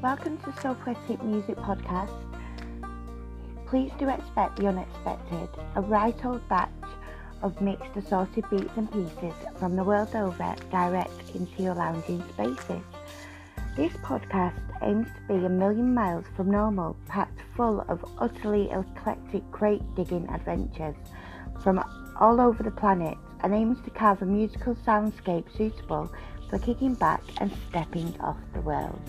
Welcome 0.00 0.38
to 0.38 0.50
SoPoetic 0.50 1.24
Music 1.24 1.56
Podcast. 1.56 2.14
Please 3.66 3.90
do 3.98 4.08
expect 4.08 4.56
the 4.56 4.68
unexpected, 4.68 5.48
a 5.74 5.80
right 5.80 6.14
old 6.24 6.48
batch 6.48 6.70
of 7.42 7.60
mixed 7.60 7.96
assorted 7.96 8.48
beats 8.48 8.70
and 8.76 8.88
pieces 8.92 9.34
from 9.56 9.74
the 9.74 9.82
world 9.82 10.14
over 10.14 10.54
direct 10.70 11.34
into 11.34 11.64
your 11.64 11.74
lounging 11.74 12.22
spaces. 12.28 12.80
This 13.74 13.92
podcast 13.94 14.60
aims 14.82 15.08
to 15.08 15.34
be 15.34 15.44
a 15.44 15.48
million 15.48 15.92
miles 15.92 16.26
from 16.36 16.48
normal, 16.48 16.96
packed 17.08 17.40
full 17.56 17.84
of 17.88 18.04
utterly 18.18 18.70
eclectic 18.70 19.42
crate 19.50 19.82
digging 19.96 20.28
adventures 20.28 20.94
from 21.60 21.84
all 22.20 22.40
over 22.40 22.62
the 22.62 22.70
planet 22.70 23.18
and 23.42 23.52
aims 23.52 23.80
to 23.80 23.90
carve 23.90 24.22
a 24.22 24.26
musical 24.26 24.76
soundscape 24.76 25.52
suitable 25.56 26.08
for 26.48 26.60
kicking 26.60 26.94
back 26.94 27.22
and 27.38 27.50
stepping 27.68 28.14
off 28.20 28.38
the 28.54 28.60
world. 28.60 29.00